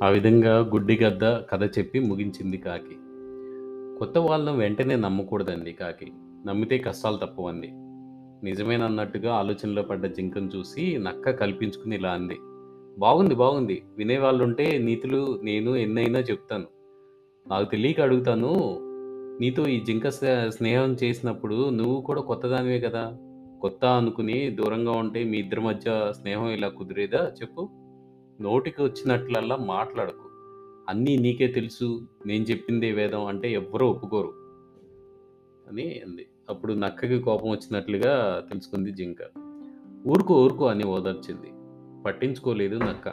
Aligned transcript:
ఆ 0.00 0.08
విధంగా 0.08 0.58
గుడ్డి 0.72 0.96
గద్ద 0.96 1.24
కథ 1.50 1.78
చెప్పి 1.78 2.00
ముగించింది 2.00 2.56
కాకి. 2.56 2.94
కొత్త 3.98 4.18
వాళ్ళను 4.18 4.56
వెంటనే 4.56 4.96
నమ్మకూడదండి 4.96 5.72
కాకి. 5.72 6.08
నమ్మితే 6.46 6.78
కష్టాలు 6.78 7.16
తప్పవంది. 7.16 7.70
నిజమేనన్నట్టుగా 8.42 9.32
ఆలోచనలో 9.34 9.82
పడ్డ 9.82 10.06
జింకను 10.06 10.48
చూసి 10.56 10.98
నక్క 10.98 11.30
కల్పించుకుని 11.30 11.96
ఇలా 11.96 12.12
అంది. 12.12 12.36
బాగుంది. 12.98 13.34
బాగుంది. 13.34 13.82
వినేవాళ్ళుంటే 13.96 14.78
నీతులు 14.78 15.40
నేను 15.42 15.76
ఎన్నైనా 15.76 16.18
చెప్తాను. 16.20 16.68
నాకు 17.46 17.64
తెలియక 17.70 18.00
అడుగుతాను. 18.00 18.52
నీతో 19.40 19.68
ఈ 19.68 19.80
జింక 19.80 20.08
స్నేహం 20.50 20.96
చేసినప్పుడు 21.02 21.70
నువ్వు 21.70 22.00
కూడా 22.00 22.20
కొత్తదానివే 22.20 22.80
కదా! 22.80 23.04
కొత్త 23.60 23.84
అనుకుని 23.84 24.50
దూరంగా 24.50 24.90
ఉంటే 24.92 25.24
మీ 25.24 25.38
ఇద్దరి 25.38 25.60
మధ్య 25.60 26.12
స్నేహం 26.12 26.48
ఇలా 26.48 26.68
కుదిరేదా 26.68 27.32
చెప్పు? 27.42 27.62
నోటికి 28.40 28.82
వచ్చినట్లల్లా 28.82 29.56
మాట్లాడకు. 29.56 30.30
అన్నీ 30.88 31.16
నీకే 31.16 31.46
తెలుసు. 31.46 32.06
నేను 32.26 32.44
చెప్పిందే 32.44 32.92
వేదం 32.92 33.26
అంటే 33.26 33.52
ఎవ్వరూ 33.52 33.86
ఒప్పుకోరు. 33.86 34.34
అని 35.68 36.00
అంది. 36.08 36.26
అప్పుడు 36.50 36.72
నక్కకి 36.72 37.18
కోపం 37.18 37.50
వచ్చినట్లుగా 37.50 38.44
తెలుసుకుంది 38.48 38.90
జింక. 38.90 39.16
ఊరుకో 40.08 40.34
ఊరుకో 40.34 40.66
అని 40.66 40.84
ఓదార్చింది. 40.84 41.52
పట్టించుకోలేదు 42.02 42.76
నక్క. 42.76 43.08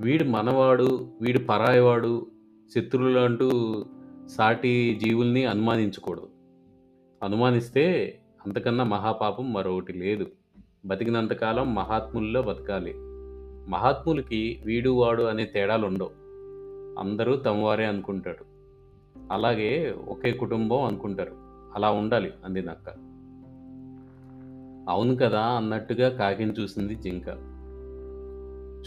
వీడు 0.00 0.24
మనవాడు, 0.24 1.12
వీడు 1.22 1.38
పరాయివాడు, 1.38 2.26
శత్రువులంటూ 2.74 3.84
సాటి 4.26 5.00
జీవుల్ని 5.04 5.44
అనుమానించకూడదు. 5.44 6.28
అనుమానిస్తే 7.22 8.18
అంతకన్నా 8.46 8.84
మహాపాపం 8.84 9.52
మరొకటి 9.52 9.92
లేదు. 9.92 10.26
బతికినంత 10.86 11.32
కాలం 11.32 11.74
మహాత్ముల్లో 11.74 12.42
బతకాలి. 12.42 12.94
మహాత్ములకి 13.68 14.62
వీడు, 14.64 14.90
వాడు 14.90 15.22
అనే 15.22 15.44
తేడాలు 15.44 15.86
ఉండవు 15.86 16.10
అందరూ 17.00 17.36
తమవారే 17.36 17.84
అనుకుంటారు. 17.86 18.44
అలాగే 19.32 19.94
ఒకే 20.08 20.32
కుటుంబం 20.32 20.82
అనుకుంటారు. 20.82 21.32
అలా 21.74 21.90
ఉండాలి 21.90 22.32
అంది 22.44 22.62
నక్క. 22.62 22.90
అవును 24.90 25.16
కదా! 25.16 25.40
అన్నట్టుగా 25.40 26.08
కాకిని 26.08 26.52
చూసింది 26.52 26.94
జింక. 26.94 27.28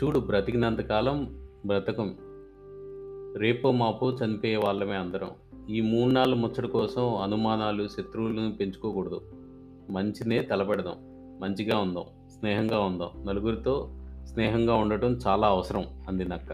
చూడు 0.03 0.19
బ్రతికినంత 0.19 0.79
కాలం 0.79 1.47
బ్రతకం. 1.65 2.15
రేపో 3.37 3.71
మాపో 3.71 4.11
చనిపోయే 4.11 4.55
వాళ్ళమే 4.55 4.95
అందరం. 4.95 5.31
ఈ 5.69 5.81
మూడు 5.81 6.11
నాలుగు 6.11 6.35
ముచ్చట 6.35 6.65
కోసం 6.65 7.15
అనుమానాలు, 7.15 7.87
శత్రువులను 7.87 8.51
పెంచుకోకూడదు. 8.51 9.21
మంచినే 9.89 10.41
తలపెడదాం. 10.41 10.95
మంచిగా 11.39 11.79
ఉందాం. 11.79 12.03
స్నేహంగా 12.39 12.79
ఉందాం. 12.79 13.25
నలుగురితో 13.25 13.89
స్నేహంగా 14.33 14.75
ఉండటం 14.75 15.19
చాలా 15.27 15.47
అవసరం 15.47 15.85
అంది 16.07 16.25
నక్క. 16.25 16.53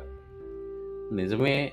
నిజమే. 1.16 1.72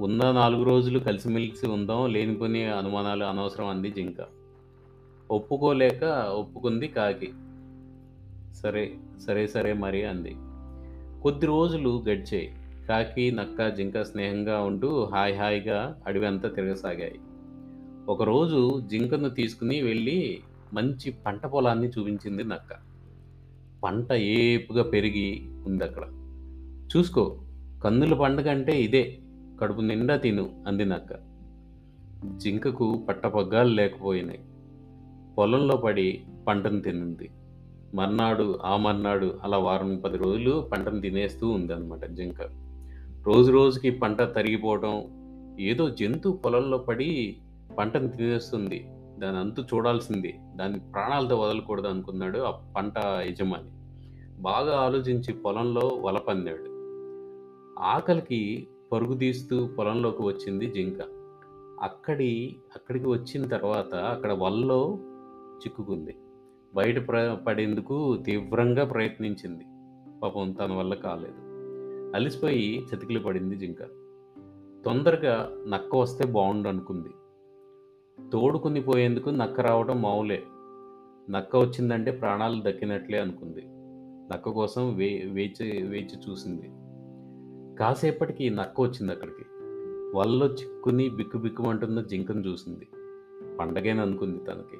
ఉన్న 0.00 0.30
నాలుగు 0.30 0.62
రోజులు 0.62 0.98
కలిసిమెలిసి 0.98 1.66
ఉందాం. 1.66 2.12
లేనిపోని 2.12 2.64
అనుమానాలు 2.64 3.24
అనవసరం 3.24 3.66
అంది 3.66 3.90
జింక. 3.90 4.24
ఒప్పుకోలేక 5.30 6.04
ఒప్పుకుంది 6.28 6.88
కాకి. 6.88 7.32
సరే. 8.54 8.94
సరే 9.26 9.46
సరే 9.46 9.72
మరి 9.72 10.04
అంది. 10.04 10.36
కొద్ది 11.22 11.46
రోజులు 11.46 12.04
గడిచాయి. 12.08 12.56
కాకి, 12.88 13.32
నక్క, 13.32 13.68
జింక 13.68 14.02
స్నేహంగా 14.02 14.60
ఉంటూ 14.60 15.04
హాయి 15.04 15.36
హాయిగా 15.36 16.00
అడవంతా 16.06 16.48
తిరగసాగాయి. 16.48 17.20
ఒకరోజు 18.08 18.82
జింకను 18.86 19.30
తీసుకుని 19.30 19.82
వెళ్ళి 19.82 20.40
మంచి 20.72 21.10
పంట 21.10 21.46
పొలాన్ని 21.46 21.88
చూపించింది 21.88 22.44
నక్క. 22.44 22.93
పంట 23.84 24.12
ఏపుగా 24.12 24.82
పెరిగి 24.82 25.48
ఉంది 25.66 25.84
అక్కడ 25.84 26.02
చూసుకో. 26.96 27.40
కందుల 27.84 28.14
పండుగ 28.14 28.22
పండగంటే 28.22 28.82
ఇదే. 28.82 29.18
కడుపు 29.60 29.80
నిండా 29.80 30.16
తిను 30.16 30.64
అంది 30.66 30.84
నక్క. 30.84 31.34
జింకకు 32.36 33.06
పట్టపగ్గాలు 33.08 33.68
లేకపోయినాయి. 33.68 34.38
పొలంలో 35.38 35.76
పడి 35.76 36.22
పంటను 36.48 36.80
తినింది. 36.80 37.30
మర్నాడు, 37.94 38.58
ఆ 38.64 38.76
మర్నాడు 38.76 39.38
అలా 39.42 39.58
వారం 39.58 39.96
పది 39.98 40.18
రోజులు 40.18 40.68
పంటను 40.72 41.00
తినేస్తూ 41.00 41.48
ఉందన్నమాట 41.48 42.04
జింక. 42.06 42.42
రోజు 43.26 43.52
రోజుకి 43.52 43.90
పంట 43.90 44.22
తరిగిపోవటం, 44.22 45.04
ఏదో 45.60 45.88
జంతు 45.88 46.40
పొలంలో 46.44 46.78
పడి 46.78 47.36
పంటను 47.78 48.08
తినేస్తుంది. 48.08 48.88
దాని 49.18 49.36
అంతు 49.36 49.60
చూడాల్సింది 49.60 50.34
దాన్ని 50.56 50.80
ప్రాణాలతో 50.80 51.36
వదలకూడదు 51.36 51.86
అనుకున్నాడు 51.86 52.38
ఆ 52.38 52.50
పంట 52.76 52.94
యజమాని. 52.98 53.73
బాగా 54.44 54.80
ఆలోచించి 54.80 55.32
పొలంలో 55.32 55.80
వల 55.80 56.18
ఆకలికి 57.78 58.68
పరుగు 58.92 59.14
తీస్తూ 59.14 59.66
పొలంలోకి 59.66 60.22
వచ్చింది 60.22 60.66
జింక. 60.66 61.02
అక్కడి 61.82 62.56
అక్కడికి 62.76 63.08
వచ్చిన 63.08 63.46
తర్వాత 63.46 63.94
అక్కడ 63.94 64.32
వలలో 64.32 64.98
చిక్కుకుంది. 65.56 66.16
బయట 66.74 67.08
ప్ర 67.08 67.38
పడేందుకు 67.46 68.16
తీవ్రంగా 68.16 68.84
ప్రయత్నించింది. 68.84 69.64
పాపం 70.22 70.52
తన 70.52 70.72
వల్ల 70.72 70.94
కాలేదు. 70.94 71.34
అలిసిపోయి 72.16 72.86
చతికిలి 72.94 73.18
పడింది 73.18 73.56
జింక. 73.56 73.78
తొందరగా 74.84 75.50
నక్క 75.68 75.96
వస్తే 75.96 76.26
బావుండనుకుంది. 76.26 77.08
తోడుకుని 78.30 78.80
పోయేందుకు 78.80 79.30
నక్క 79.30 79.60
రావడం 79.60 80.02
మామూలే. 80.02 80.42
నక్క 81.30 81.56
వచ్చిందంటే 81.56 82.10
ప్రాణాలు 82.10 82.62
దక్కినట్లే 82.70 83.18
అనుకుంది. 83.18 83.83
నక్క 84.32 84.48
కోసం 84.48 84.94
వే 84.94 85.22
వేచి 85.32 85.82
వేచి 85.82 86.30
చూసింది. 86.30 86.70
కాసేపటికి 87.76 88.50
నక్క 88.50 88.80
వచ్చింది 88.80 89.12
అక్కడికి 89.12 89.44
వలలో 90.16 90.46
చిక్కుని 90.46 91.08
బిక్కుబిక్కుమంటున్న 91.08 92.00
జింకను 92.00 92.40
చూసింది. 92.40 92.88
పండగేననుకుంది 93.60 94.38
తనకి. 94.38 94.78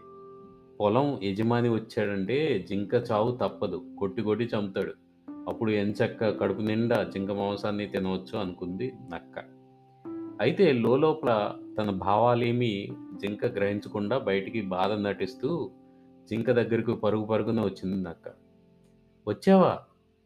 పొలం 0.81 1.19
యజమాని 1.22 1.69
వచ్చాడంటే 1.69 2.66
జింక 2.69 2.94
చావు 3.10 3.37
తప్పదు. 3.37 3.82
కొట్టి 3.99 4.22
కొట్టి 4.22 4.44
చంపుతాడు. 4.44 4.93
అప్పుడు 5.49 5.71
ఎంచక్క 5.71 6.38
కడుపు 6.38 6.61
నిండా 6.61 7.03
జింక 7.03 7.31
మాంసాన్ని 7.31 7.87
తినవచ్చు 7.87 8.38
అనుకుంది 8.38 8.93
నక్క. 9.15 9.38
అయితే 10.41 10.72
లోలోపల 10.72 11.53
తన 11.78 11.91
భావాలేమీ 11.91 12.88
జింక 13.15 13.47
గ్రహించకుండా 13.47 14.19
బయటికి 14.19 14.61
బాధ 14.61 14.93
నటిస్తూ 14.93 15.71
జింక 16.31 16.50
దగ్గరకు 16.50 16.93
పరుగు 16.93 17.25
పరుగున 17.25 17.61
వచ్చింది 17.61 18.03
నక్క. 18.03 18.44
వచ్చావా? 19.28 19.78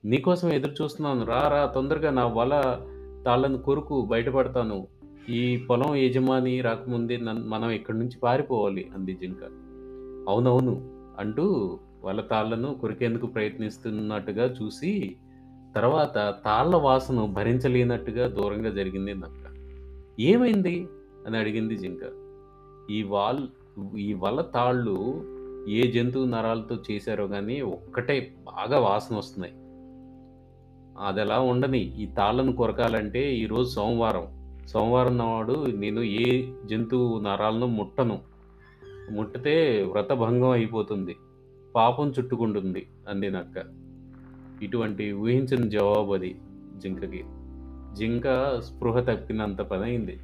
నీకోసం 0.04 0.48
ఎదురు 0.48 0.82
చూస్తున్నాను. 0.82 1.24
రా 1.24 1.48
రా 1.48 1.66
తొందరగా 1.66 2.10
నా 2.10 2.26
వల 2.26 2.80
తాళ్ళను 3.26 3.58
కొరుకు 3.58 4.04
బయటపడతాను. 4.04 4.86
ఈ 5.28 5.56
పొలం 5.56 5.94
యజమాని 5.94 6.60
రాకముందే 6.60 7.16
నన్ 7.16 7.48
మనం 7.48 7.70
ఇక్కడి 7.70 7.98
నుంచి 7.98 8.18
పారిపోవాలి 8.22 8.90
అంది 8.94 9.14
జింక. 9.14 9.44
అవునవును 10.28 10.90
అంటూ 11.18 11.78
వల 12.04 12.20
తాళ్ళను 12.20 12.74
కొరికేందుకు 12.74 13.26
ప్రయత్నిస్తున్నట్టుగా 13.26 14.54
చూసి, 14.62 15.16
తర్వాత 15.74 16.34
తాళ్ళ 16.44 16.76
వాసన 16.76 17.24
భరించలేనట్టుగా 17.24 18.28
దూరంగా 18.28 18.70
జరిగింది 18.70 19.14
నక్క. 19.14 19.54
ఏమైంది? 20.20 20.88
అని 21.26 21.38
అడిగింది 21.38 21.76
జింక. 21.76 22.00
ఈ 22.90 23.02
వాల్ 23.02 23.48
ఈ 23.98 24.12
వల 24.12 24.40
తాళ్ళు 24.40 25.22
ఏ 25.68 25.92
జంతువు 25.92 26.24
నరాలతో 26.24 26.76
చేశారో 26.90 27.26
కానీ 27.26 27.60
ఒక్కటే 27.60 28.34
బాగా 28.44 28.78
వాసన 28.78 29.16
వస్తున్నాయి 29.16 29.54
అదలా 31.06 31.40
ఉండని. 31.40 31.78
ఈ 31.78 32.06
తాళ్ళను 32.06 32.52
కొరకాలంటే 32.52 33.34
ఈరోజు 33.34 33.70
సోమవారం. 33.70 34.26
సోమవారం 34.66 35.18
నాడు 35.18 35.66
నేను 35.66 36.00
ఏ 36.00 36.52
జంతువు 36.64 37.20
నరాలను 37.20 37.66
ముట్టను. 37.66 38.18
ముట్టితే 39.10 39.82
వ్రతభంగం 39.82 40.50
అయిపోతుంది. 40.50 41.16
పాపం 41.74 42.12
చుట్టుకుంటుంది 42.18 42.86
అంది 43.08 43.30
నక్క. 43.30 43.64
ఇటువంటి 44.62 45.12
జవాబు 45.68 46.12
అది 46.12 46.40
జింకకి. 46.76 47.24
జింక 47.92 48.58
స్పృహ 48.60 49.00
తప్పినంత 49.00 49.58
పనయింది. 49.58 50.20